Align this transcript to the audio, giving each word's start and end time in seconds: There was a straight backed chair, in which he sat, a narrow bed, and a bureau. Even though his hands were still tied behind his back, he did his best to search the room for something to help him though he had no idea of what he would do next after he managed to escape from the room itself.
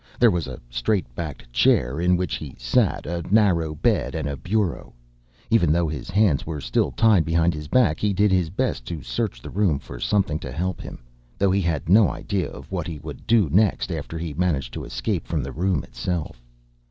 There 0.19 0.31
was 0.31 0.47
a 0.47 0.59
straight 0.67 1.05
backed 1.13 1.53
chair, 1.53 2.01
in 2.01 2.17
which 2.17 2.33
he 2.37 2.55
sat, 2.57 3.05
a 3.05 3.21
narrow 3.29 3.75
bed, 3.75 4.15
and 4.15 4.27
a 4.27 4.35
bureau. 4.35 4.95
Even 5.51 5.71
though 5.71 5.87
his 5.87 6.09
hands 6.09 6.43
were 6.43 6.59
still 6.59 6.89
tied 6.93 7.23
behind 7.23 7.53
his 7.53 7.67
back, 7.67 7.99
he 7.99 8.11
did 8.11 8.31
his 8.31 8.49
best 8.49 8.83
to 8.85 9.03
search 9.03 9.43
the 9.43 9.51
room 9.51 9.77
for 9.77 9.99
something 9.99 10.39
to 10.39 10.51
help 10.51 10.81
him 10.81 11.03
though 11.37 11.51
he 11.51 11.61
had 11.61 11.87
no 11.87 12.09
idea 12.09 12.49
of 12.49 12.71
what 12.71 12.87
he 12.87 12.97
would 12.97 13.27
do 13.27 13.47
next 13.51 13.91
after 13.91 14.17
he 14.17 14.33
managed 14.33 14.73
to 14.73 14.85
escape 14.85 15.27
from 15.27 15.43
the 15.43 15.51
room 15.51 15.83
itself. 15.83 16.41